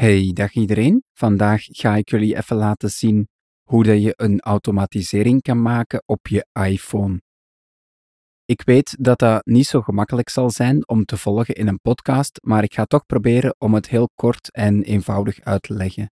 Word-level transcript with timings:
Hey, 0.00 0.30
dag 0.32 0.52
iedereen. 0.52 1.04
Vandaag 1.12 1.62
ga 1.64 1.96
ik 1.96 2.10
jullie 2.10 2.36
even 2.36 2.56
laten 2.56 2.90
zien 2.90 3.28
hoe 3.62 3.84
dat 3.84 4.02
je 4.02 4.12
een 4.16 4.40
automatisering 4.40 5.42
kan 5.42 5.62
maken 5.62 6.02
op 6.06 6.26
je 6.28 6.46
iPhone. 6.52 7.22
Ik 8.44 8.62
weet 8.62 8.96
dat 8.98 9.18
dat 9.18 9.46
niet 9.46 9.66
zo 9.66 9.80
gemakkelijk 9.80 10.28
zal 10.28 10.50
zijn 10.50 10.88
om 10.88 11.04
te 11.04 11.16
volgen 11.16 11.54
in 11.54 11.66
een 11.66 11.80
podcast, 11.80 12.38
maar 12.42 12.62
ik 12.62 12.74
ga 12.74 12.84
toch 12.84 13.06
proberen 13.06 13.54
om 13.58 13.74
het 13.74 13.88
heel 13.88 14.08
kort 14.14 14.50
en 14.50 14.82
eenvoudig 14.82 15.40
uit 15.40 15.62
te 15.62 15.74
leggen. 15.74 16.10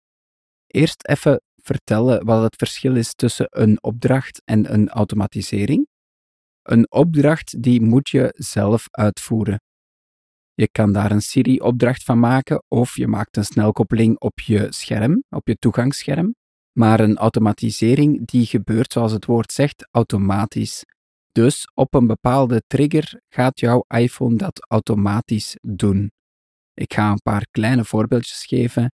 Eerst 0.68 1.07
even 1.07 1.41
vertellen 1.55 2.25
wat 2.25 2.43
het 2.43 2.55
verschil 2.55 2.95
is 2.95 3.13
tussen 3.13 3.47
een 3.50 3.84
opdracht 3.84 4.41
en 4.45 4.73
een 4.73 4.89
automatisering. 4.89 5.88
Een 6.61 6.91
opdracht 6.91 7.61
die 7.61 7.81
moet 7.81 8.09
je 8.09 8.34
zelf 8.38 8.88
uitvoeren. 8.91 9.59
Je 10.54 10.68
kan 10.72 10.92
daar 10.94 11.12
een 11.12 11.22
Siri-opdracht 11.22 12.04
van 12.04 12.20
maken 12.20 12.64
of 12.68 12.96
je 12.96 13.08
maakt 13.08 13.38
een 13.38 13.46
snelkoppeling 13.46 14.20
op 14.20 14.40
je 14.40 14.68
scherm, 14.70 15.24
op 15.30 15.48
je 15.48 15.56
toegangsscherm. 15.56 16.36
Maar 16.71 17.00
een 17.00 17.18
automatisering 17.18 18.28
die 18.28 18.46
gebeurt, 18.46 18.94
zoals 18.94 19.11
het 19.11 19.25
woord 19.25 19.52
zegt, 19.52 19.88
automatisch. 19.92 20.86
Dus 21.32 21.68
op 21.74 21.94
een 21.94 22.08
bepaalde 22.08 22.64
trigger 22.68 23.21
gaat 23.30 23.60
jouw 23.60 23.86
iPhone 23.88 24.36
dat 24.36 24.66
automatisch 24.70 25.58
doen. 25.61 26.11
Ik 26.74 26.94
ga 26.94 27.11
een 27.11 27.22
paar 27.22 27.47
kleine 27.52 27.86
voorbeeldjes 27.86 28.46
geven. 28.46 28.92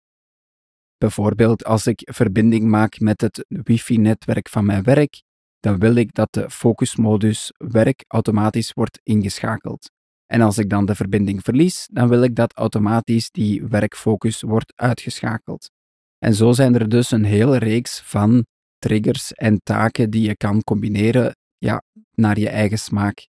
Bijvoorbeeld 0.97 1.65
als 1.65 1.87
ik 1.87 2.09
verbinding 2.13 2.65
maak 2.65 2.99
met 2.99 3.21
het 3.21 3.45
wifi-netwerk 3.47 4.49
van 4.49 4.65
mijn 4.65 4.83
werk, 4.83 5.21
dan 5.59 5.79
wil 5.79 5.95
ik 5.95 6.13
dat 6.13 6.33
de 6.33 6.49
focusmodus 6.49 7.51
werk 7.57 8.03
automatisch 8.07 8.73
wordt 8.73 8.99
ingeschakeld. 9.03 9.91
En 10.27 10.41
als 10.41 10.57
ik 10.57 10.69
dan 10.69 10.85
de 10.85 10.95
verbinding 10.95 11.43
verlies, 11.43 11.87
dan 11.91 12.07
wil 12.07 12.23
ik 12.23 12.35
dat 12.35 12.53
automatisch 12.53 13.31
die 13.31 13.63
werkfocus 13.63 14.41
wordt 14.41 14.73
uitgeschakeld. 14.75 15.69
En 16.17 16.33
zo 16.33 16.51
zijn 16.51 16.75
er 16.75 16.89
dus 16.89 17.11
een 17.11 17.23
hele 17.23 17.57
reeks 17.57 18.01
van 18.01 18.45
triggers 18.77 19.33
en 19.33 19.59
taken 19.63 20.09
die 20.09 20.27
je 20.27 20.35
kan 20.35 20.63
combineren 20.63 21.35
ja, 21.57 21.83
naar 22.11 22.39
je 22.39 22.49
eigen 22.49 22.79
smaak. 22.79 23.27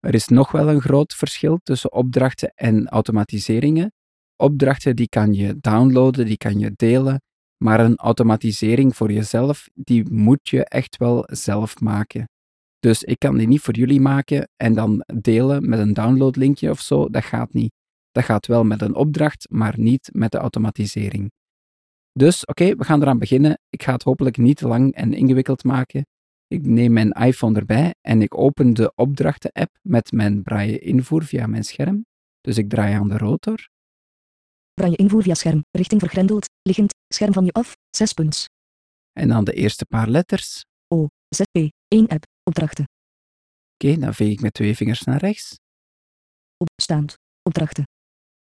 Er 0.00 0.14
is 0.14 0.28
nog 0.28 0.50
wel 0.50 0.68
een 0.68 0.80
groot 0.80 1.14
verschil 1.14 1.58
tussen 1.62 1.92
opdrachten 1.92 2.52
en 2.54 2.88
automatiseringen. 2.88 3.92
Opdrachten 4.36 4.96
die 4.96 5.08
kan 5.08 5.34
je 5.34 5.56
downloaden, 5.60 6.26
die 6.26 6.36
kan 6.36 6.58
je 6.58 6.72
delen, 6.76 7.22
maar 7.56 7.80
een 7.80 7.96
automatisering 7.96 8.96
voor 8.96 9.12
jezelf, 9.12 9.68
die 9.74 10.10
moet 10.10 10.48
je 10.48 10.64
echt 10.64 10.96
wel 10.96 11.24
zelf 11.26 11.80
maken. 11.80 12.28
Dus 12.80 13.02
ik 13.02 13.18
kan 13.18 13.36
die 13.36 13.46
niet 13.46 13.60
voor 13.60 13.74
jullie 13.74 14.00
maken 14.00 14.48
en 14.56 14.74
dan 14.74 15.04
delen 15.14 15.68
met 15.68 15.78
een 15.78 15.92
downloadlinkje 15.92 16.70
of 16.70 16.80
zo. 16.80 17.08
Dat 17.08 17.24
gaat 17.24 17.52
niet. 17.52 17.72
Dat 18.10 18.24
gaat 18.24 18.46
wel 18.46 18.64
met 18.64 18.82
een 18.82 18.94
opdracht, 18.94 19.46
maar 19.50 19.78
niet 19.78 20.10
met 20.12 20.30
de 20.32 20.38
automatisering. 20.38 21.30
Dus 22.12 22.44
oké, 22.44 22.74
we 22.74 22.84
gaan 22.84 23.02
eraan 23.02 23.18
beginnen. 23.18 23.58
Ik 23.68 23.82
ga 23.82 23.92
het 23.92 24.02
hopelijk 24.02 24.36
niet 24.36 24.56
te 24.56 24.68
lang 24.68 24.94
en 24.94 25.12
ingewikkeld 25.12 25.64
maken. 25.64 26.06
Ik 26.46 26.66
neem 26.66 26.92
mijn 26.92 27.10
iPhone 27.10 27.58
erbij 27.58 27.94
en 28.00 28.22
ik 28.22 28.38
open 28.38 28.74
de 28.74 28.92
opdrachten-app 28.94 29.78
met 29.82 30.12
mijn 30.12 30.42
braille 30.42 30.78
invoer 30.78 31.24
via 31.24 31.46
mijn 31.46 31.64
scherm. 31.64 32.06
Dus 32.40 32.58
ik 32.58 32.68
draai 32.68 32.94
aan 32.94 33.08
de 33.08 33.18
rotor. 33.18 33.68
Braille 34.74 34.96
invoer 34.96 35.22
via 35.22 35.34
scherm, 35.34 35.64
richting 35.70 36.00
vergrendeld, 36.00 36.46
liggend, 36.62 36.94
scherm 37.08 37.32
van 37.32 37.44
je 37.44 37.52
af, 37.52 37.76
6 37.90 38.12
punts. 38.12 38.46
En 39.12 39.28
dan 39.28 39.44
de 39.44 39.52
eerste 39.52 39.86
paar 39.86 40.08
letters. 40.08 40.64
O, 40.88 41.06
ZP, 41.28 41.70
1 41.88 42.08
app, 42.08 42.24
opdrachten. 42.50 42.84
Oké, 43.74 43.98
dan 43.98 44.14
veeg 44.14 44.32
ik 44.32 44.40
met 44.40 44.54
twee 44.54 44.74
vingers 44.76 45.02
naar 45.02 45.18
rechts. 45.18 45.58
Opstaand, 46.56 47.14
opdrachten. 47.42 47.84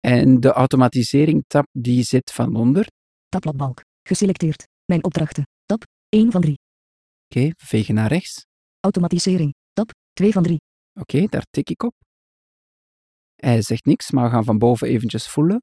En 0.01 0.41
de 0.41 0.53
automatisering-tab 0.53 1.67
die 1.73 2.03
zit 2.03 2.33
van 2.33 2.57
onder. 2.57 2.87
Tabbladbalk, 3.29 3.81
geselecteerd, 4.09 4.67
mijn 4.85 5.05
opdrachten, 5.05 5.45
tab, 5.65 5.83
1 6.09 6.31
van 6.31 6.41
3. 6.41 6.55
Oké, 7.29 7.47
we 7.47 7.67
vegen 7.67 7.95
naar 7.95 8.09
rechts. 8.09 8.45
Automatisering, 8.81 9.55
tab, 9.73 9.91
2 10.13 10.33
van 10.33 10.43
3. 10.43 10.57
Oké, 11.01 11.27
daar 11.27 11.47
tik 11.51 11.71
ik 11.71 11.83
op. 11.83 11.95
Hij 13.35 13.63
zegt 13.63 13.85
niks, 13.85 14.11
maar 14.11 14.25
we 14.25 14.31
gaan 14.31 14.45
van 14.45 14.59
boven 14.59 14.89
eventjes 14.89 15.29
voelen. 15.29 15.63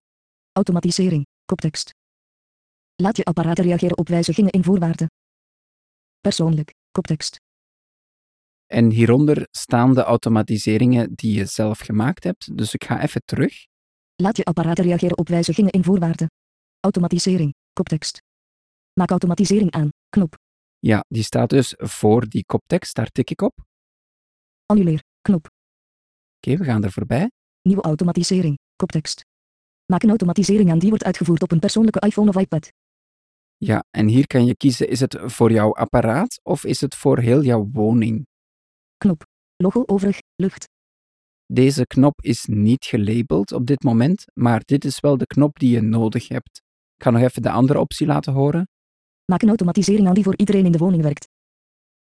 Automatisering, 0.52 1.26
koptekst. 1.46 1.90
Laat 2.96 3.18
je 3.18 3.24
apparaat 3.24 3.60
reageren 3.60 3.98
op 3.98 4.08
wijzigingen 4.08 4.52
in 4.52 4.64
voorwaarden. 4.64 5.08
Persoonlijk, 6.20 6.74
koptekst. 6.92 7.38
En 8.74 8.90
hieronder 8.90 9.48
staan 9.52 9.94
de 9.94 10.02
automatiseringen 10.02 11.14
die 11.14 11.38
je 11.38 11.46
zelf 11.46 11.80
gemaakt 11.80 12.24
hebt. 12.24 12.58
Dus 12.58 12.74
ik 12.74 12.84
ga 12.84 13.02
even 13.02 13.22
terug. 13.26 13.66
Laat 14.16 14.38
je 14.38 14.44
apparaat 14.44 14.80
reageren 14.80 15.18
op 15.18 15.28
wijzigingen 15.28 15.72
in 15.72 15.84
voorwaarden. 15.84 16.32
Automatisering, 16.80 17.54
koptekst. 17.74 18.22
Maak 18.94 19.10
automatisering 19.10 19.72
aan, 19.72 19.90
knop. 20.10 20.38
Ja, 20.80 21.06
die 21.08 21.24
staat 21.24 21.50
dus 21.50 21.74
voor 21.78 22.28
die 22.28 22.46
koptekst, 22.46 22.96
daar 22.96 23.08
tik 23.08 23.30
ik 23.30 23.42
op. 23.42 23.54
Annuleer, 24.66 25.04
knop. 25.22 25.48
Oké, 26.38 26.58
we 26.58 26.64
gaan 26.64 26.84
er 26.84 26.92
voorbij. 26.92 27.32
Nieuwe 27.62 27.82
automatisering, 27.82 28.58
koptekst. 28.76 29.22
Maak 29.86 30.04
een 30.04 30.10
automatisering 30.10 30.72
aan 30.72 30.80
die 30.80 30.90
wordt 30.90 31.04
uitgevoerd 31.04 31.42
op 31.42 31.52
een 31.52 31.60
persoonlijke 31.60 32.00
iPhone 32.00 32.30
of 32.30 32.38
iPad. 32.38 32.72
Ja, 33.58 33.84
en 33.90 34.08
hier 34.08 34.28
kan 34.28 34.46
je 34.46 34.56
kiezen, 34.56 34.90
is 34.90 35.00
het 35.00 35.18
voor 35.22 35.52
jouw 35.52 35.74
apparaat 35.74 36.40
of 36.44 36.66
is 36.66 36.82
het 36.82 36.96
voor 36.96 37.20
heel 37.20 37.44
jouw 37.44 37.70
woning? 37.72 38.32
Knop. 39.04 39.24
Logo 39.56 39.84
overig, 39.86 40.18
lucht. 40.36 40.70
Deze 41.46 41.86
knop 41.86 42.22
is 42.22 42.46
niet 42.46 42.86
gelabeld 42.86 43.52
op 43.52 43.66
dit 43.66 43.84
moment, 43.84 44.26
maar 44.34 44.62
dit 44.66 44.86
is 44.86 45.00
wel 45.00 45.18
de 45.18 45.26
knop 45.26 45.60
die 45.60 45.70
je 45.70 45.82
nodig 45.82 46.28
hebt. 46.28 46.62
Ik 46.96 47.04
ga 47.04 47.10
nog 47.10 47.22
even 47.22 47.42
de 47.42 47.50
andere 47.50 47.80
optie 47.80 48.08
laten 48.08 48.34
horen. 48.34 48.68
Maak 49.26 49.42
een 49.42 49.48
automatisering 49.48 50.08
aan 50.08 50.14
die 50.14 50.24
voor 50.24 50.38
iedereen 50.38 50.66
in 50.66 50.72
de 50.72 50.78
woning 50.78 51.02
werkt. 51.02 51.28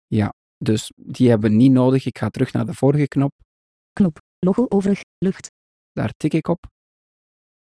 Ja, 0.07 0.35
dus 0.57 0.93
die 0.97 1.29
hebben 1.29 1.51
we 1.51 1.57
niet 1.57 1.73
nodig. 1.73 2.07
Ik 2.07 2.19
ga 2.19 2.29
terug 2.29 2.53
naar 2.53 2.67
de 2.67 2.75
vorige 2.75 3.09
knop. 3.09 3.33
Knop. 3.93 4.19
Logo 4.39 4.67
overig, 4.69 5.01
lucht. 5.19 5.51
Daar 5.93 6.13
tik 6.17 6.35
ik 6.35 6.49
op. 6.49 6.67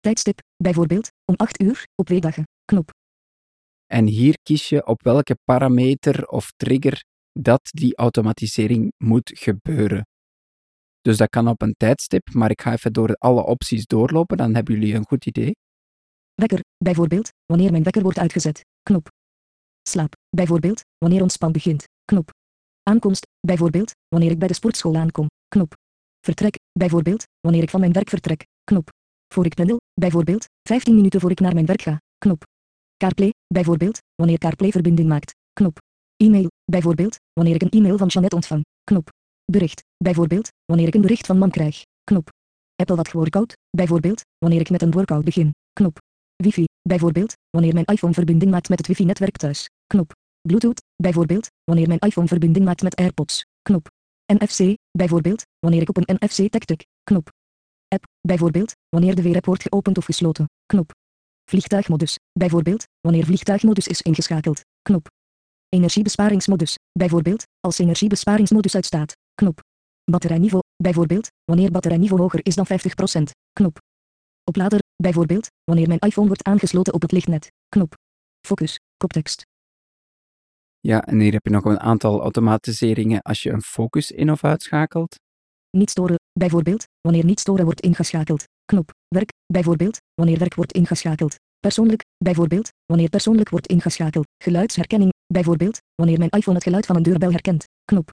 Tijdstip, 0.00 0.40
bijvoorbeeld, 0.56 1.08
om 1.24 1.34
8 1.36 1.60
uur, 1.60 1.86
op 1.94 2.08
weekdagen. 2.08 2.44
Knop. 2.64 2.90
En 3.86 4.06
hier 4.06 4.38
kies 4.42 4.68
je 4.68 4.86
op 4.86 5.02
welke 5.02 5.36
parameter 5.44 6.28
of 6.28 6.52
trigger 6.56 7.04
dat 7.38 7.60
die 7.62 7.96
automatisering 7.96 8.92
moet 8.96 9.30
gebeuren. 9.34 10.06
Dus 11.00 11.16
dat 11.16 11.28
kan 11.28 11.48
op 11.48 11.62
een 11.62 11.74
tijdstip, 11.76 12.32
maar 12.32 12.50
ik 12.50 12.60
ga 12.60 12.72
even 12.72 12.92
door 12.92 13.14
alle 13.14 13.44
opties 13.44 13.86
doorlopen, 13.86 14.36
dan 14.36 14.54
hebben 14.54 14.74
jullie 14.74 14.94
een 14.94 15.06
goed 15.06 15.26
idee. 15.26 15.56
Wekker, 16.34 16.60
bijvoorbeeld, 16.84 17.28
wanneer 17.46 17.70
mijn 17.70 17.82
wekker 17.82 18.02
wordt 18.02 18.18
uitgezet. 18.18 18.64
Knop. 18.82 19.08
Slaap, 19.88 20.12
bijvoorbeeld, 20.36 20.80
wanneer 20.98 21.22
ontspan 21.22 21.52
begint. 21.52 21.84
Knop. 22.04 22.30
Aankomst, 22.82 23.26
bijvoorbeeld, 23.46 23.92
wanneer 24.08 24.30
ik 24.30 24.38
bij 24.38 24.48
de 24.48 24.54
sportschool 24.54 24.96
aankom. 24.96 25.26
Knop. 25.48 25.74
Vertrek, 26.20 26.58
bijvoorbeeld, 26.72 27.24
wanneer 27.40 27.62
ik 27.62 27.70
van 27.70 27.80
mijn 27.80 27.92
werk 27.92 28.08
vertrek. 28.08 28.44
Knop. 28.64 28.88
Voor 29.34 29.44
ik 29.44 29.54
pendel, 29.54 29.80
bijvoorbeeld, 29.94 30.46
15 30.68 30.94
minuten 30.94 31.20
voor 31.20 31.30
ik 31.30 31.40
naar 31.40 31.54
mijn 31.54 31.66
werk 31.66 31.82
ga. 31.82 32.00
Knop. 32.18 32.42
CarPlay, 32.96 33.32
bijvoorbeeld, 33.46 33.98
wanneer 34.14 34.38
CarPlay 34.38 34.70
verbinding 34.70 35.08
maakt. 35.08 35.34
Knop. 35.52 35.78
E-mail, 36.16 36.50
bijvoorbeeld, 36.64 37.16
wanneer 37.32 37.54
ik 37.54 37.62
een 37.62 37.70
e-mail 37.70 37.98
van 37.98 38.06
Jeannette 38.06 38.36
ontvang. 38.36 38.64
Knop. 38.84 39.08
Bericht, 39.44 39.82
bijvoorbeeld, 39.96 40.48
wanneer 40.64 40.86
ik 40.86 40.94
een 40.94 41.00
bericht 41.00 41.26
van 41.26 41.38
mam 41.38 41.50
krijg. 41.50 41.84
Knop. 42.04 42.28
Apple 42.76 42.96
Watch 42.96 43.12
Workout, 43.12 43.56
bijvoorbeeld, 43.70 44.22
wanneer 44.38 44.60
ik 44.60 44.70
met 44.70 44.82
een 44.82 44.90
workout 44.90 45.24
begin. 45.24 45.50
Knop. 45.72 45.98
Wifi, 46.36 46.64
bijvoorbeeld, 46.82 47.34
wanneer 47.50 47.74
mijn 47.74 47.84
iPhone 47.84 48.12
verbinding 48.12 48.50
maakt 48.50 48.68
met 48.68 48.78
het 48.78 48.86
wifi-netwerk 48.86 49.36
thuis. 49.36 49.70
Knop. 49.86 50.12
Bluetooth, 50.40 50.82
bijvoorbeeld, 50.96 51.48
wanneer 51.64 51.86
mijn 51.86 51.98
iPhone 51.98 52.26
verbinding 52.26 52.64
maakt 52.64 52.82
met 52.82 52.96
AirPods. 52.96 53.44
Knop. 53.62 53.88
NFC, 54.26 54.74
bijvoorbeeld, 54.90 55.42
wanneer 55.58 55.80
ik 55.80 55.88
op 55.88 55.96
een 55.96 56.18
NFC-tag 56.20 56.64
tik. 56.64 56.84
Knop. 57.02 57.30
App, 57.88 58.04
bijvoorbeeld, 58.20 58.72
wanneer 58.88 59.14
de 59.14 59.22
weerapp 59.22 59.44
wordt 59.44 59.62
geopend 59.62 59.98
of 59.98 60.04
gesloten. 60.04 60.46
Knop. 60.66 60.90
Vliegtuigmodus, 61.50 62.18
bijvoorbeeld, 62.32 62.84
wanneer 63.00 63.24
vliegtuigmodus 63.24 63.86
is 63.86 64.02
ingeschakeld. 64.02 64.60
Knop. 64.82 65.08
Energiebesparingsmodus, 65.68 66.76
bijvoorbeeld, 66.92 67.44
als 67.60 67.78
energiebesparingsmodus 67.78 68.74
uitstaat. 68.74 69.16
Knop. 69.34 69.60
Batterijniveau, 70.10 70.62
bijvoorbeeld, 70.76 71.28
wanneer 71.44 71.70
batterijniveau 71.70 72.22
hoger 72.22 72.40
is 72.42 72.54
dan 72.54 72.66
50%. 72.66 73.22
Knop. 73.52 73.78
Oplader, 74.44 74.78
bijvoorbeeld, 74.96 75.48
wanneer 75.64 75.88
mijn 75.88 76.00
iPhone 76.00 76.26
wordt 76.26 76.44
aangesloten 76.44 76.92
op 76.94 77.02
het 77.02 77.12
lichtnet. 77.12 77.52
Knop. 77.68 77.94
Focus, 78.46 78.78
koptekst. 78.96 79.42
Ja, 80.80 81.04
en 81.04 81.20
hier 81.20 81.32
heb 81.32 81.44
je 81.44 81.50
nog 81.50 81.64
een 81.64 81.80
aantal 81.80 82.20
automatiseringen 82.20 83.22
als 83.22 83.42
je 83.42 83.50
een 83.50 83.62
focus 83.62 84.10
in 84.10 84.30
of 84.30 84.44
uitschakelt. 84.44 85.16
Niet 85.70 85.90
storen, 85.90 86.16
bijvoorbeeld, 86.32 86.84
wanneer 87.00 87.24
niet 87.24 87.40
storen 87.40 87.64
wordt 87.64 87.80
ingeschakeld. 87.80 88.44
Knop. 88.64 88.90
Werk, 89.08 89.30
bijvoorbeeld, 89.46 89.98
wanneer 90.14 90.38
werk 90.38 90.54
wordt 90.54 90.72
ingeschakeld. 90.72 91.34
Persoonlijk, 91.60 92.04
bijvoorbeeld, 92.24 92.68
wanneer 92.84 93.08
persoonlijk 93.08 93.48
wordt 93.48 93.66
ingeschakeld. 93.66 94.26
Geluidsherkenning, 94.42 95.12
bijvoorbeeld, 95.26 95.80
wanneer 95.94 96.18
mijn 96.18 96.30
iPhone 96.30 96.56
het 96.56 96.66
geluid 96.66 96.86
van 96.86 96.96
een 96.96 97.02
deurbel 97.02 97.30
herkent. 97.30 97.68
Knop. 97.84 98.10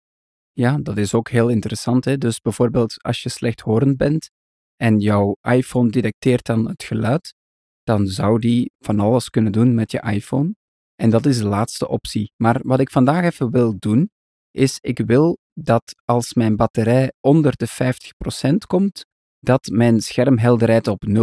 Ja, 0.52 0.78
dat 0.78 0.98
is 0.98 1.14
ook 1.14 1.30
heel 1.30 1.50
interessant. 1.50 2.06
Hè? 2.06 2.18
Dus 2.18 2.40
bijvoorbeeld 2.40 3.04
als 3.04 3.24
je 3.24 3.30
slechthorend 3.30 3.98
bent 3.98 4.30
en 4.76 5.00
jouw 5.00 5.36
iPhone 5.42 5.90
detecteert 5.90 6.46
dan 6.46 6.68
het 6.68 6.84
geluid, 6.84 7.34
dan 7.84 8.08
zou 8.08 8.40
die 8.40 8.72
van 8.80 9.00
alles 9.00 9.30
kunnen 9.30 9.52
doen 9.52 9.74
met 9.74 9.92
je 9.92 10.02
iPhone. 10.02 10.56
En 10.96 11.10
dat 11.10 11.26
is 11.26 11.38
de 11.38 11.48
laatste 11.48 11.88
optie. 11.88 12.32
Maar 12.38 12.60
wat 12.64 12.80
ik 12.80 12.92
vandaag 12.92 13.24
even 13.24 13.52
wil 13.52 13.76
doen, 13.80 14.10
is 14.52 14.78
ik 14.82 14.98
wil 15.06 15.38
dat 15.54 15.96
als 16.06 16.34
mijn 16.34 16.56
batterij 16.56 17.12
onder 17.20 17.54
de 17.56 17.68
50% 17.68 18.56
komt, 18.68 19.06
dat 19.40 19.68
mijn 19.68 20.02
schermhelderheid 20.02 20.88
op 20.88 21.04
0% 21.08 21.14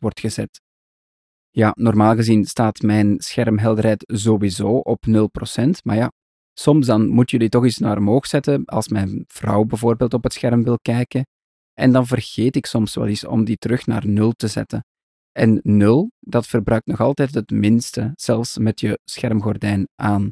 wordt 0.00 0.20
gezet. 0.20 0.60
Ja, 1.54 1.72
normaal 1.76 2.14
gezien 2.14 2.44
staat 2.44 2.82
mijn 2.82 3.20
schermhelderheid 3.20 4.04
sowieso 4.06 4.68
op 4.68 5.06
0%, 5.06 5.12
maar 5.82 5.96
ja, 5.96 6.12
soms 6.52 6.86
dan 6.86 7.08
moet 7.08 7.30
je 7.30 7.38
die 7.38 7.48
toch 7.48 7.64
eens 7.64 7.78
naar 7.78 7.98
omhoog 7.98 8.26
zetten 8.26 8.64
als 8.64 8.88
mijn 8.88 9.24
vrouw 9.26 9.64
bijvoorbeeld 9.64 10.14
op 10.14 10.22
het 10.22 10.32
scherm 10.32 10.64
wil 10.64 10.78
kijken. 10.82 11.26
En 11.74 11.92
dan 11.92 12.06
vergeet 12.06 12.56
ik 12.56 12.66
soms 12.66 12.94
wel 12.94 13.06
eens 13.06 13.26
om 13.26 13.44
die 13.44 13.56
terug 13.56 13.86
naar 13.86 14.06
0 14.06 14.32
te 14.32 14.48
zetten. 14.48 14.84
En 15.32 15.60
0, 15.62 16.10
dat 16.20 16.46
verbruikt 16.46 16.86
nog 16.86 17.00
altijd 17.00 17.34
het 17.34 17.50
minste, 17.50 18.12
zelfs 18.14 18.58
met 18.58 18.80
je 18.80 18.98
schermgordijn 19.04 19.88
aan. 19.94 20.30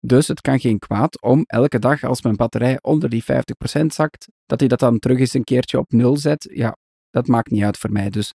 Dus 0.00 0.28
het 0.28 0.40
kan 0.40 0.60
geen 0.60 0.78
kwaad 0.78 1.22
om 1.22 1.42
elke 1.46 1.78
dag 1.78 2.02
als 2.02 2.22
mijn 2.22 2.36
batterij 2.36 2.78
onder 2.80 3.08
die 3.08 3.22
50% 3.22 3.86
zakt, 3.86 4.28
dat 4.46 4.60
hij 4.60 4.68
dat 4.68 4.78
dan 4.78 4.98
terug 4.98 5.18
eens 5.18 5.34
een 5.34 5.44
keertje 5.44 5.78
op 5.78 5.92
0 5.92 6.16
zet. 6.16 6.48
Ja, 6.52 6.76
dat 7.10 7.26
maakt 7.26 7.50
niet 7.50 7.62
uit 7.62 7.78
voor 7.78 7.92
mij. 7.92 8.10
Dus 8.10 8.32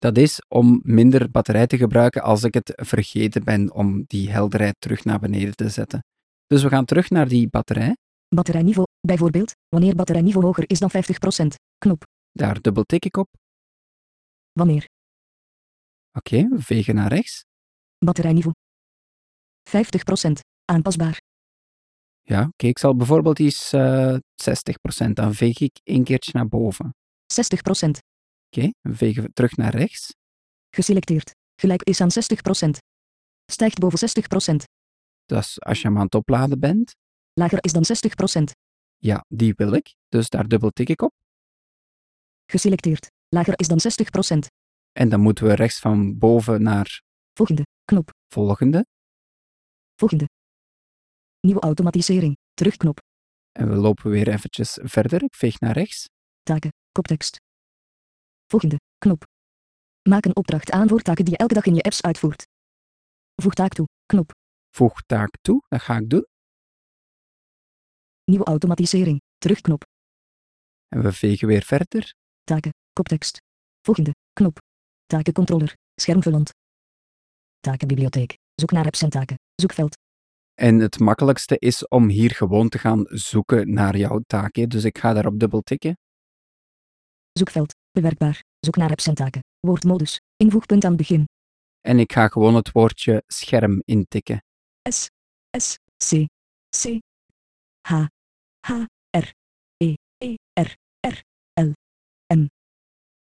dat 0.00 0.16
is 0.16 0.42
om 0.48 0.80
minder 0.82 1.30
batterij 1.30 1.66
te 1.66 1.76
gebruiken 1.76 2.22
als 2.22 2.42
ik 2.42 2.54
het 2.54 2.72
vergeten 2.74 3.44
ben 3.44 3.72
om 3.72 4.04
die 4.06 4.30
helderheid 4.30 4.74
terug 4.78 5.04
naar 5.04 5.18
beneden 5.18 5.56
te 5.56 5.68
zetten. 5.68 6.04
Dus 6.46 6.62
we 6.62 6.68
gaan 6.68 6.84
terug 6.84 7.10
naar 7.10 7.28
die 7.28 7.48
batterij. 7.48 7.96
Batterijniveau, 8.28 8.86
bijvoorbeeld, 9.00 9.52
wanneer 9.68 9.94
batterijniveau 9.94 10.46
hoger 10.46 10.70
is 10.70 10.78
dan 10.78 10.90
50%. 10.90 11.46
Knop. 11.78 12.02
Daar 12.32 12.60
dubbel 12.60 12.84
tik 12.84 13.04
ik 13.04 13.16
op. 13.16 13.28
Wanneer. 14.52 14.88
Oké, 16.12 16.48
we 16.48 16.62
vegen 16.62 16.94
naar 16.94 17.08
rechts. 17.08 17.44
Batterijniveau. 17.98 18.54
50%. 20.28 20.32
Aanpasbaar. 20.64 21.18
Ja, 22.22 22.42
oké, 22.42 22.66
ik 22.66 22.78
zal 22.78 22.96
bijvoorbeeld 22.96 23.38
eens 23.38 23.72
eh 23.72 24.16
60%, 25.06 25.10
dan 25.12 25.34
veeg 25.34 25.60
ik 25.60 25.80
één 25.82 26.04
keertje 26.04 26.30
naar 26.34 26.48
boven. 26.48 26.94
60%. 27.26 28.09
Oké, 28.50 28.70
we 28.80 28.94
vegen 28.94 29.32
terug 29.32 29.56
naar 29.56 29.74
rechts. 29.74 30.14
Geselecteerd. 30.70 31.34
Gelijk 31.60 31.82
is 31.82 32.00
aan 32.00 32.10
60%. 32.66 32.70
Stijgt 33.46 33.78
boven 33.78 33.98
60%. 34.08 34.54
Dat 35.26 35.42
is 35.42 35.60
als 35.60 35.80
je 35.80 35.86
hem 35.88 35.96
aan 35.96 36.04
het 36.04 36.14
opladen 36.14 36.60
bent. 36.60 36.94
Lager 37.32 37.64
is 37.64 37.72
dan 37.72 37.84
60%. 38.40 38.42
Ja, 38.98 39.24
die 39.28 39.54
wil 39.56 39.72
ik. 39.72 39.94
Dus 40.08 40.28
daar 40.28 40.48
dubbel 40.48 40.70
tik 40.70 40.88
ik 40.88 41.02
op. 41.02 41.14
Geselecteerd. 42.46 43.10
Lager 43.28 43.58
is 43.58 43.68
dan 43.68 43.78
60%. 43.80 44.46
En 44.92 45.08
dan 45.08 45.20
moeten 45.20 45.44
we 45.46 45.54
rechts 45.54 45.78
van 45.78 46.18
boven 46.18 46.62
naar 46.62 47.02
Volgende. 47.32 47.66
Knop. 47.84 48.10
volgende. 48.28 48.86
Volgende. 49.94 50.28
Nieuwe 51.40 51.60
automatisering. 51.60 52.36
Terugknop. 52.54 52.98
En 53.52 53.68
we 53.68 53.74
lopen 53.74 54.10
weer 54.10 54.28
eventjes 54.28 54.78
verder. 54.82 55.22
Ik 55.22 55.34
veeg 55.34 55.60
naar 55.60 55.72
rechts. 55.72 56.08
Taken. 56.42 56.70
Koptekst. 56.92 57.40
Volgende. 58.50 58.76
Knop. 58.98 59.24
Maak 60.08 60.24
een 60.24 60.36
opdracht 60.36 60.70
aan 60.70 60.88
voor 60.88 61.00
taken 61.02 61.24
die 61.24 61.32
je 61.34 61.38
elke 61.40 61.54
dag 61.54 61.64
in 61.64 61.74
je 61.74 61.82
apps 61.82 62.02
uitvoert. 62.02 62.46
Voeg 63.42 63.54
taak 63.54 63.72
toe. 63.72 63.86
Knop. 64.06 64.30
Voeg 64.76 65.02
taak 65.06 65.30
toe. 65.40 65.62
Dat 65.68 65.82
ga 65.82 65.96
ik 65.96 66.10
doen. 66.10 66.26
Nieuwe 68.24 68.44
automatisering. 68.44 69.20
Terugknop. 69.38 69.84
En 70.88 71.02
we 71.02 71.12
vegen 71.12 71.48
weer 71.48 71.62
verder. 71.62 72.14
Taken. 72.44 72.70
Koptekst. 72.92 73.38
Volgende. 73.80 74.14
Knop. 74.32 74.58
Takencontroller. 75.06 75.74
Schermvulland. 75.94 76.50
Takenbibliotheek. 77.60 78.38
Zoek 78.54 78.70
naar 78.70 78.84
apps 78.84 79.02
en 79.02 79.10
taken. 79.10 79.36
Zoekveld. 79.54 79.96
En 80.54 80.78
het 80.78 80.98
makkelijkste 80.98 81.58
is 81.58 81.88
om 81.88 82.08
hier 82.08 82.30
gewoon 82.30 82.68
te 82.68 82.78
gaan 82.78 83.04
zoeken 83.08 83.72
naar 83.72 83.96
jouw 83.96 84.20
taak. 84.26 84.56
hè. 84.56 84.66
Dus 84.66 84.84
ik 84.84 84.98
ga 84.98 85.12
daarop 85.12 85.38
dubbel 85.38 85.60
tikken. 85.60 85.98
Zoekveld. 87.32 87.78
Bewerkbaar. 87.92 88.42
Zoek 88.60 88.76
naar 88.76 88.90
apps 88.90 89.06
en 89.06 89.14
taken. 89.14 89.40
Woordmodus. 89.60 90.20
Invoegpunt 90.36 90.84
aan 90.84 90.90
het 90.92 90.98
begin. 90.98 91.24
En 91.80 91.98
ik 91.98 92.12
ga 92.12 92.28
gewoon 92.28 92.54
het 92.54 92.72
woordje 92.72 93.22
scherm 93.26 93.82
intikken. 93.84 94.42
S. 94.90 95.08
S. 95.58 95.76
C. 96.08 96.26
C. 96.76 96.98
H. 97.88 98.04
H. 98.66 98.70
R. 99.18 99.32
E. 99.76 99.94
E. 100.18 100.34
R. 100.60 100.76
R. 101.08 101.22
L. 101.60 101.72
M. 102.34 102.46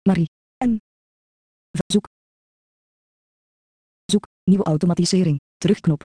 Marie. 0.08 0.28
N. 0.64 0.76
V- 1.76 1.92
Zoek. 1.92 2.08
Zoek. 4.04 4.26
Nieuwe 4.44 4.64
automatisering. 4.64 5.40
Terugknop. 5.56 6.02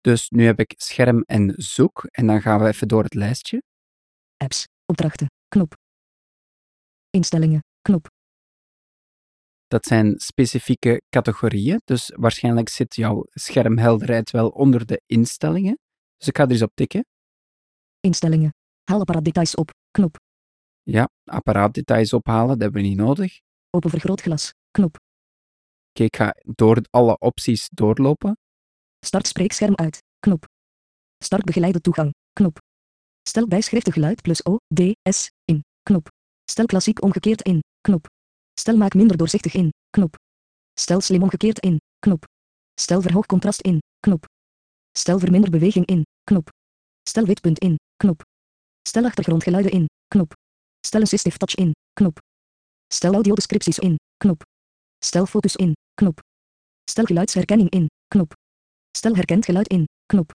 Dus 0.00 0.30
nu 0.30 0.44
heb 0.44 0.58
ik 0.60 0.74
scherm 0.76 1.22
en 1.22 1.52
zoek. 1.56 2.04
En 2.04 2.26
dan 2.26 2.40
gaan 2.40 2.60
we 2.60 2.66
even 2.66 2.88
door 2.88 3.02
het 3.02 3.14
lijstje. 3.14 3.62
Apps. 4.36 4.64
Opdrachten. 4.86 5.26
Knop. 5.48 5.74
Instellingen. 7.10 7.60
Dat 9.66 9.84
zijn 9.84 10.14
specifieke 10.18 11.02
categorieën. 11.08 11.80
Dus 11.84 12.12
waarschijnlijk 12.14 12.68
zit 12.68 12.94
jouw 12.94 13.24
schermhelderheid 13.30 14.30
wel 14.30 14.48
onder 14.48 14.86
de 14.86 15.02
instellingen. 15.06 15.78
Dus 16.16 16.28
ik 16.28 16.36
ga 16.36 16.44
er 16.44 16.50
eens 16.50 16.62
op 16.62 16.74
tikken. 16.74 17.06
Instellingen. 18.00 18.50
Haal 18.84 19.00
apparaatdetails 19.00 19.54
op. 19.54 19.70
Knop. 19.90 20.16
Ja, 20.82 21.08
apparaatdetails 21.24 22.12
ophalen, 22.12 22.48
dat 22.48 22.60
hebben 22.60 22.82
we 22.82 22.88
niet 22.88 22.96
nodig. 22.96 23.40
Open 23.70 23.90
vergrootglas. 23.90 24.52
Knop. 24.70 24.96
Oké, 25.90 26.04
ik 26.04 26.16
ga 26.16 26.34
door 26.42 26.84
alle 26.90 27.18
opties 27.18 27.68
doorlopen. 27.68 28.38
Start 29.06 29.26
spreekscherm 29.26 29.74
uit. 29.74 30.02
Knop. 30.18 30.44
Start 31.24 31.44
begeleide 31.44 31.80
toegang. 31.80 32.14
Knop. 32.32 32.58
Stel 33.28 33.46
bijschriftig 33.46 33.94
geluid 33.94 34.22
plus 34.22 34.44
O, 34.44 34.56
D, 34.74 34.80
S, 35.10 35.30
in. 35.44 35.64
Knop. 35.82 36.08
Stel 36.50 36.66
klassiek 36.66 37.02
omgekeerd 37.02 37.42
in. 37.42 37.60
Knop. 37.80 38.06
Stel 38.60 38.76
maak 38.76 38.94
minder 38.94 39.16
doorzichtig 39.16 39.54
in. 39.54 39.70
Knop. 39.90 40.14
Stel 40.80 41.00
slim 41.00 41.22
omgekeerd 41.22 41.58
in. 41.58 41.78
Knop. 41.98 42.24
Stel 42.80 43.02
verhoog 43.02 43.26
contrast 43.26 43.60
in. 43.60 43.78
Knop. 44.00 44.24
Stel 44.98 45.18
verminder 45.18 45.50
beweging 45.50 45.86
in. 45.86 46.02
Knop. 46.24 46.48
Stel 47.08 47.24
witpunt 47.26 47.58
in. 47.58 47.76
Knop. 47.96 48.22
Stel 48.88 49.04
achtergrondgeluiden 49.04 49.72
in. 49.72 49.86
Knop. 50.08 50.32
Stel 50.86 51.02
assistive 51.02 51.38
touch 51.38 51.54
in. 51.54 51.72
Knop. 51.92 52.18
Stel 52.94 53.14
audiodescripties 53.14 53.78
in. 53.78 53.96
Knop. 54.16 54.42
Stel 55.04 55.26
focus 55.26 55.56
in. 55.56 55.72
Knop. 55.94 56.20
Stel 56.90 57.04
geluidsherkenning 57.04 57.70
in. 57.70 57.86
Knop. 58.08 58.32
Stel 58.96 59.14
herkend 59.14 59.44
geluid 59.44 59.68
in. 59.68 59.84
Knop. 60.06 60.30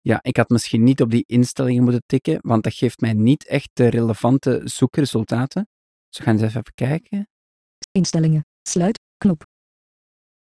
Ja, 0.00 0.18
ik 0.22 0.36
had 0.36 0.48
misschien 0.48 0.82
niet 0.82 1.00
op 1.00 1.10
die 1.10 1.24
instellingen 1.26 1.82
moeten 1.82 2.02
tikken, 2.06 2.38
want 2.42 2.62
dat 2.62 2.74
geeft 2.74 3.00
mij 3.00 3.12
niet 3.12 3.46
echt 3.46 3.70
de 3.72 3.88
relevante 3.88 4.60
zoekresultaten. 4.64 5.68
Dus 6.16 6.24
we 6.24 6.30
gaan 6.30 6.42
eens 6.42 6.54
even 6.54 6.74
kijken. 6.74 7.28
Instellingen. 7.92 8.46
Sluit. 8.68 9.00
Knop. 9.16 9.44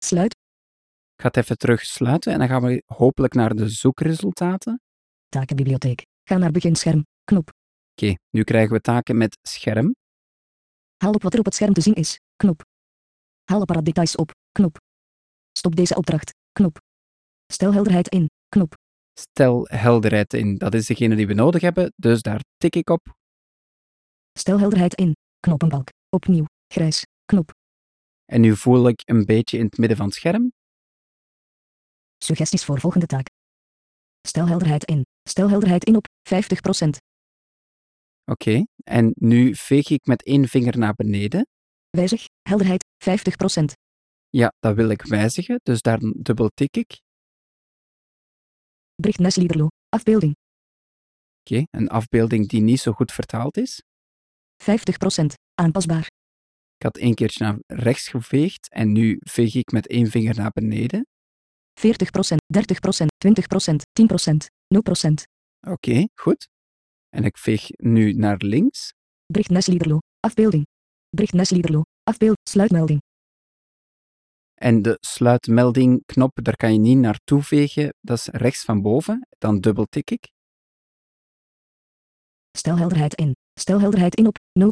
Sluit. 0.05 0.31
Ik 1.13 1.21
ga 1.21 1.27
het 1.27 1.37
even 1.37 1.57
terug 1.57 1.85
sluiten 1.85 2.33
en 2.33 2.39
dan 2.39 2.47
gaan 2.47 2.61
we 2.61 2.83
hopelijk 2.85 3.33
naar 3.33 3.55
de 3.55 3.69
zoekresultaten. 3.69 4.81
Takenbibliotheek. 5.29 6.05
Ga 6.23 6.37
naar 6.37 6.51
beginscherm. 6.51 7.05
Knop. 7.23 7.51
Oké, 7.91 8.15
nu 8.29 8.43
krijgen 8.43 8.73
we 8.73 8.81
taken 8.81 9.17
met 9.17 9.37
scherm. 9.41 9.95
Haal 10.97 11.13
op 11.13 11.21
wat 11.21 11.33
er 11.33 11.39
op 11.39 11.45
het 11.45 11.55
scherm 11.55 11.73
te 11.73 11.81
zien 11.81 11.93
is. 11.93 12.19
Knop. 12.35 12.63
Haal 13.43 13.61
apparaatdetails 13.61 14.15
op. 14.15 14.31
Knop. 14.51 14.77
Stop 15.57 15.75
deze 15.75 15.95
opdracht. 15.95 16.33
Knop. 16.51 16.77
Stel 17.53 17.73
helderheid 17.73 18.07
in. 18.07 18.29
Knop. 18.49 18.73
Stel 19.13 19.67
helderheid 19.69 20.33
in, 20.33 20.57
dat 20.57 20.73
is 20.73 20.85
degene 20.85 21.15
die 21.15 21.27
we 21.27 21.33
nodig 21.33 21.61
hebben, 21.61 21.93
dus 21.95 22.21
daar 22.21 22.41
tik 22.57 22.75
ik 22.75 22.89
op. 22.89 23.15
Stel 24.33 24.59
helderheid 24.59 24.95
in. 24.95 25.15
Knoppenbalk. 25.41 25.87
Opnieuw. 26.09 26.45
Grijs. 26.67 27.05
Knop. 27.25 27.51
En 28.25 28.41
nu 28.41 28.55
voel 28.55 28.87
ik 28.87 29.01
een 29.05 29.25
beetje 29.25 29.57
in 29.57 29.65
het 29.65 29.77
midden 29.77 29.97
van 29.97 30.05
het 30.05 30.15
scherm. 30.15 30.51
Suggesties 32.17 32.65
voor 32.65 32.79
volgende 32.79 33.05
taak. 33.05 33.27
Stel 34.27 34.47
helderheid 34.47 34.83
in. 34.85 35.05
Stel 35.29 35.49
helderheid 35.49 35.83
in 35.83 35.95
op 35.95 36.07
50%. 36.07 36.89
Oké, 38.25 38.65
en 38.83 39.11
nu 39.15 39.55
veeg 39.55 39.89
ik 39.89 40.05
met 40.05 40.23
één 40.23 40.47
vinger 40.47 40.77
naar 40.77 40.93
beneden. 40.93 41.47
Wijzig. 41.89 42.25
Helderheid 42.41 42.85
50%. 43.09 43.63
Ja, 44.29 44.53
dat 44.59 44.75
wil 44.75 44.89
ik 44.89 45.01
wijzigen, 45.01 45.59
dus 45.63 45.81
daar 45.81 45.99
dubbel 45.99 46.49
tik 46.53 46.77
ik. 46.77 47.01
Bericht 48.95 49.19
Nesliederlo. 49.19 49.67
Afbeelding. 49.89 50.35
Oké, 51.39 51.63
een 51.69 51.89
afbeelding 51.89 52.47
die 52.47 52.61
niet 52.61 52.79
zo 52.79 52.91
goed 52.91 53.11
vertaald 53.11 53.57
is. 53.57 53.81
50%. 54.61 54.65
Aanpasbaar. 55.53 56.05
Ik 56.77 56.83
had 56.83 56.97
één 56.97 57.13
keertje 57.13 57.43
naar 57.43 57.57
rechts 57.67 58.07
geveegd 58.07 58.69
en 58.69 58.91
nu 58.91 59.17
veeg 59.19 59.55
ik 59.55 59.71
met 59.71 59.87
één 59.87 60.07
vinger 60.07 60.35
naar 60.35 60.51
beneden. 60.51 61.05
40%, 61.73 62.37
30%, 62.47 63.07
20%, 63.17 63.85
10%, 63.91 64.47
0%. 64.67 65.23
Oké, 65.67 66.07
goed. 66.13 66.47
En 67.09 67.23
ik 67.23 67.37
veeg 67.37 67.69
nu 67.69 68.13
naar 68.13 68.37
links. 68.37 68.93
Bericht 69.25 69.49
Nesliederlo. 69.49 69.97
Afbeelding. 70.19 70.65
Bericht 71.09 71.33
Nesliederlo. 71.33 71.81
Afbeeld. 72.03 72.37
Sluitmelding. 72.49 73.01
En 74.53 74.81
de 74.81 74.97
sluitmelding-knop, 74.99 76.39
daar 76.43 76.55
kan 76.55 76.73
je 76.73 76.79
niet 76.79 76.97
naartoe 76.97 77.43
vegen. 77.43 77.93
Dat 77.99 78.17
is 78.17 78.25
rechts 78.27 78.63
van 78.63 78.81
boven. 78.81 79.27
Dan 79.37 79.59
dubbeltik 79.59 80.11
ik. 80.11 80.29
Stel 82.57 82.77
helderheid 82.77 83.15
in. 83.15 83.35
Stel 83.61 83.79
helderheid 83.79 84.15
in 84.15 84.27
op 84.27 84.37
0%. 84.37 84.63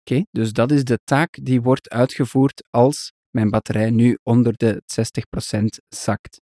Oké, 0.00 0.24
dus 0.30 0.52
dat 0.52 0.70
is 0.70 0.84
de 0.84 0.98
taak 1.04 1.38
die 1.44 1.62
wordt 1.62 1.88
uitgevoerd 1.88 2.66
als 2.70 3.12
mijn 3.30 3.50
batterij 3.50 3.90
nu 3.90 4.18
onder 4.22 4.56
de 4.56 4.82
60% 4.84 5.64
zakt. 5.88 6.40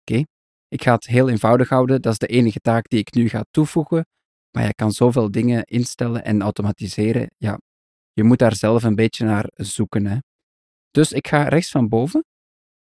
Oké, 0.00 0.22
ik 0.68 0.82
ga 0.82 0.94
het 0.94 1.06
heel 1.06 1.28
eenvoudig 1.28 1.68
houden. 1.68 2.02
Dat 2.02 2.12
is 2.12 2.18
de 2.18 2.26
enige 2.26 2.58
taak 2.58 2.88
die 2.88 2.98
ik 2.98 3.14
nu 3.14 3.28
ga 3.28 3.44
toevoegen. 3.50 4.06
Maar 4.50 4.66
je 4.66 4.74
kan 4.74 4.92
zoveel 4.92 5.30
dingen 5.30 5.64
instellen 5.64 6.24
en 6.24 6.42
automatiseren. 6.42 7.30
Ja, 7.36 7.58
je 8.12 8.24
moet 8.24 8.38
daar 8.38 8.56
zelf 8.56 8.82
een 8.82 8.94
beetje 8.94 9.24
naar 9.24 9.50
zoeken. 9.54 10.06
Hè. 10.06 10.18
Dus 10.90 11.12
ik 11.12 11.26
ga 11.26 11.48
rechts 11.48 11.70
van 11.70 11.88
boven 11.88 12.24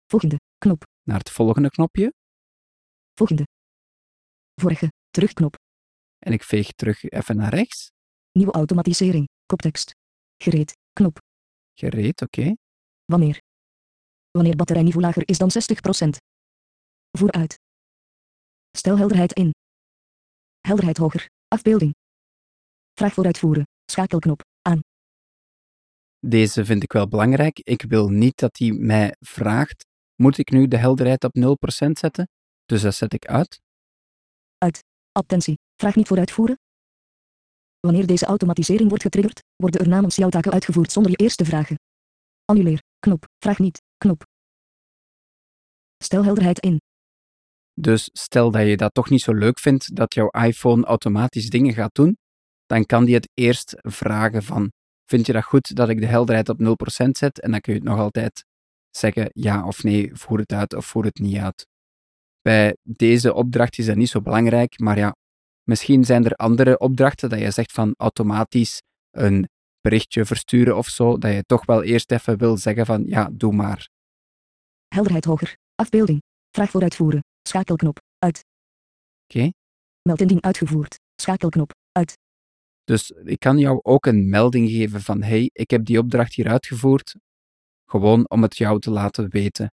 Volgende. 0.07 0.39
Knop. 0.57 0.83
naar 1.03 1.17
het 1.17 1.29
volgende 1.29 1.69
knopje 1.69 2.13
Volgende. 3.13 3.43
Vorige. 4.61 4.91
Terugknop. 5.09 5.62
En 6.23 6.33
ik 6.33 6.43
veeg 6.43 6.71
terug 6.71 7.03
even 7.03 7.35
naar 7.35 7.53
rechts. 7.53 7.91
Nieuwe 8.31 8.51
automatisering. 8.51 9.27
Koptekst. 9.45 9.91
Gereed. 10.37 10.77
Knop. 10.93 11.17
Gereed, 11.73 12.21
oké. 12.21 12.55
Wanneer? 13.05 13.41
Wanneer 14.31 14.55
batterijniveau 14.55 15.05
lager 15.05 15.27
is 15.27 15.37
dan 15.37 15.49
60%. 15.49 16.17
Vooruit. 17.11 17.59
Stel 18.77 18.97
helderheid 18.97 19.33
in. 19.33 19.51
Helderheid 20.59 20.97
hoger. 20.97 21.29
Afbeelding. 21.47 21.93
Vraag 22.93 23.13
voor 23.13 23.25
uitvoeren. 23.25 23.63
Schakelknop. 23.91 24.41
Aan. 24.61 24.79
Deze 26.19 26.65
vind 26.65 26.83
ik 26.83 26.91
wel 26.91 27.07
belangrijk. 27.07 27.59
Ik 27.59 27.81
wil 27.81 28.09
niet 28.09 28.37
dat 28.37 28.57
hij 28.57 28.71
mij 28.71 29.15
vraagt, 29.19 29.85
moet 30.15 30.37
ik 30.37 30.51
nu 30.51 30.67
de 30.67 30.77
helderheid 30.77 31.23
op 31.23 31.35
0% 31.35 31.91
zetten? 31.91 32.27
Dus 32.65 32.81
dat 32.81 32.95
zet 32.95 33.13
ik 33.13 33.25
uit. 33.25 33.61
Attentie. 35.13 35.57
Vraag 35.75 35.95
niet 35.95 36.07
voor 36.07 36.17
uitvoeren. 36.17 36.57
Wanneer 37.79 38.07
deze 38.07 38.25
automatisering 38.25 38.87
wordt 38.87 39.03
getriggerd, 39.03 39.43
worden 39.55 39.81
er 39.81 39.87
namens 39.87 40.15
jouw 40.15 40.29
taken 40.29 40.51
uitgevoerd 40.51 40.91
zonder 40.91 41.11
je 41.11 41.17
eerst 41.17 41.37
te 41.37 41.45
vragen. 41.45 41.75
Annuleer. 42.45 42.81
Knop. 42.99 43.25
Vraag 43.39 43.59
niet. 43.59 43.81
Knop. 43.97 44.23
Stel 46.03 46.23
helderheid 46.23 46.59
in. 46.59 46.81
Dus 47.73 48.09
stel 48.13 48.51
dat 48.51 48.67
je 48.67 48.77
dat 48.77 48.93
toch 48.93 49.09
niet 49.09 49.21
zo 49.21 49.33
leuk 49.33 49.59
vindt 49.59 49.95
dat 49.95 50.13
jouw 50.13 50.29
iPhone 50.29 50.85
automatisch 50.85 51.49
dingen 51.49 51.73
gaat 51.73 51.95
doen, 51.95 52.17
dan 52.65 52.85
kan 52.85 53.05
die 53.05 53.15
het 53.15 53.29
eerst 53.33 53.75
vragen 53.77 54.43
van, 54.43 54.71
vind 55.05 55.25
je 55.25 55.33
dat 55.33 55.43
goed 55.43 55.75
dat 55.75 55.89
ik 55.89 55.99
de 55.99 56.05
helderheid 56.05 56.49
op 56.49 56.59
0% 56.59 57.09
zet? 57.09 57.39
En 57.39 57.51
dan 57.51 57.61
kun 57.61 57.73
je 57.73 57.79
het 57.79 57.87
nog 57.87 57.99
altijd 57.99 58.45
zeggen 58.89 59.29
ja 59.33 59.67
of 59.67 59.83
nee, 59.83 60.15
voer 60.15 60.39
het 60.39 60.51
uit 60.51 60.73
of 60.73 60.85
voer 60.85 61.03
het 61.03 61.19
niet 61.19 61.37
uit. 61.37 61.67
Bij 62.43 62.75
deze 62.83 63.33
opdracht 63.33 63.77
is 63.77 63.85
dat 63.85 63.95
niet 63.95 64.09
zo 64.09 64.21
belangrijk, 64.21 64.79
maar 64.79 64.97
ja, 64.97 65.15
misschien 65.63 66.05
zijn 66.05 66.25
er 66.25 66.35
andere 66.35 66.77
opdrachten 66.77 67.29
dat 67.29 67.39
je 67.39 67.51
zegt 67.51 67.71
van 67.71 67.93
automatisch 67.97 68.81
een 69.11 69.49
berichtje 69.81 70.25
versturen 70.25 70.77
of 70.77 70.87
zo, 70.87 71.17
dat 71.17 71.33
je 71.33 71.43
toch 71.45 71.65
wel 71.65 71.83
eerst 71.83 72.11
even 72.11 72.37
wil 72.37 72.57
zeggen 72.57 72.85
van 72.85 73.03
ja, 73.05 73.29
doe 73.31 73.53
maar. 73.53 73.89
Helderheid 74.87 75.25
hoger. 75.25 75.57
Afbeelding. 75.75 76.21
Vraag 76.51 76.69
voor 76.69 76.81
uitvoeren. 76.81 77.23
Schakelknop. 77.47 78.01
Uit. 78.19 78.45
Oké? 79.23 79.51
Meld 80.01 80.21
indien 80.21 80.43
uitgevoerd. 80.43 80.99
Schakelknop. 81.15 81.71
Uit. 81.91 82.17
Dus 82.83 83.09
ik 83.09 83.39
kan 83.39 83.57
jou 83.57 83.79
ook 83.81 84.05
een 84.05 84.29
melding 84.29 84.69
geven 84.69 85.01
van 85.01 85.21
hey, 85.21 85.49
ik 85.53 85.69
heb 85.69 85.85
die 85.85 85.99
opdracht 85.99 86.33
hier 86.33 86.47
uitgevoerd, 86.47 87.15
gewoon 87.85 88.29
om 88.29 88.41
het 88.41 88.57
jou 88.57 88.79
te 88.79 88.91
laten 88.91 89.29
weten. 89.29 89.71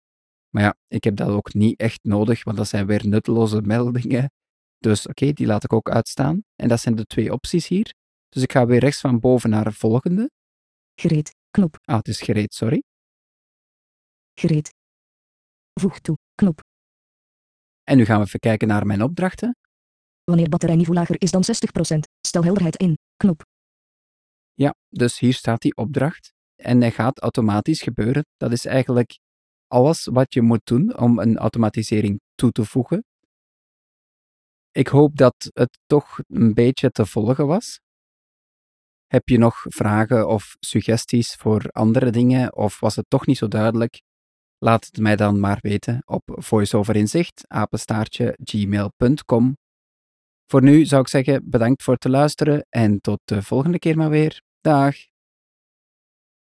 Maar 0.49 0.63
ja, 0.63 0.77
ik 0.89 1.05
heb 1.05 1.17
dat 1.17 1.29
ook 1.29 1.55
niet 1.55 1.79
echt 1.81 1.99
nodig, 2.03 2.45
want 2.45 2.57
dat 2.57 2.69
zijn 2.69 2.87
weer 2.87 3.07
nutteloze 3.07 3.61
meldingen. 3.61 4.31
Dus 4.79 5.07
oké, 5.07 5.33
die 5.33 5.47
laat 5.47 5.65
ik 5.65 5.73
ook 5.73 5.91
uitstaan. 5.91 6.43
En 6.57 6.69
dat 6.69 6.81
zijn 6.81 6.95
de 6.95 7.05
twee 7.05 7.33
opties 7.33 7.69
hier. 7.69 7.95
Dus 8.29 8.43
ik 8.43 8.53
ga 8.53 8.67
weer 8.67 8.81
rechts 8.81 9.01
van 9.01 9.21
boven 9.21 9.51
naar 9.51 9.65
de 9.65 9.73
volgende. 9.73 10.31
Gereed. 10.95 11.35
Knop. 11.51 11.79
Ah, 11.85 11.97
het 11.97 12.09
is 12.09 12.21
gereed, 12.21 12.55
sorry. 12.55 12.83
Gereed. 14.35 14.75
Voeg 15.81 15.99
toe. 16.01 16.19
Knop. 16.35 16.61
En 17.83 17.97
nu 17.97 18.05
gaan 18.05 18.21
we 18.21 18.27
even 18.27 18.39
kijken 18.39 18.69
naar 18.69 18.87
mijn 18.87 19.03
opdrachten. 19.03 19.57
Wanneer 20.25 20.49
batterijniveau 20.49 20.99
lager 20.99 21.21
is 21.21 21.31
dan 21.31 21.45
60%. 21.45 21.99
Stel 22.27 22.43
helderheid 22.43 22.77
in. 22.77 22.99
Knop. 23.17 23.43
Ja, 24.55 24.75
dus 24.89 25.19
hier 25.19 25.35
staat 25.35 25.61
die 25.61 25.77
opdracht. 25.77 26.33
En 26.57 26.81
hij 26.81 26.91
gaat 26.91 27.21
automatisch 27.21 27.83
gebeuren. 27.83 28.27
Dat 28.37 28.53
is 28.53 28.65
eigenlijk 28.65 29.19
alles 29.69 30.05
wat 30.05 30.35
je 30.35 30.43
moet 30.43 30.67
doen 30.67 30.99
om 30.99 31.19
een 31.19 31.37
automatisering 31.37 32.21
toe 32.35 32.51
te 32.51 32.65
voegen. 32.65 33.05
Ik 34.71 34.89
hoop 34.89 35.17
dat 35.17 35.51
het 35.53 35.79
toch 35.87 36.19
een 36.27 36.55
beetje 36.55 36.91
te 36.91 37.07
volgen 37.07 37.47
was. 37.47 37.81
Heb 39.07 39.29
je 39.29 39.39
nog 39.39 39.63
vragen 39.69 40.29
of 40.29 40.57
suggesties 40.61 41.35
voor 41.35 41.71
andere 41.71 42.11
dingen 42.11 42.57
of 42.57 42.81
was 42.81 42.97
het 42.97 43.05
toch 43.09 43.27
niet 43.27 43.37
zo 43.37 43.49
duidelijk? 43.49 44.03
Laat 44.59 44.87
het 44.87 44.99
mij 44.99 45.17
dan 45.17 45.41
maar 45.41 45.59
weten 45.61 46.03
op 46.05 46.23
voiceoverinzicht. 46.25 47.45
Voor 50.47 50.63
nu 50.63 50.85
zou 50.85 51.01
ik 51.01 51.09
zeggen 51.09 51.51
bedankt 51.51 51.83
voor 51.83 51.95
het 51.95 52.05
luisteren 52.05 52.67
en 52.69 53.01
tot 53.01 53.21
de 53.25 53.43
volgende 53.43 53.79
keer 53.79 53.97
maar 53.97 54.11
weer. 54.11 54.43
Dag! 54.61 54.97